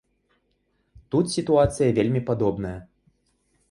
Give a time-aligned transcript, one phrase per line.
[1.15, 2.77] Тут сітуацыя вельмі падобная.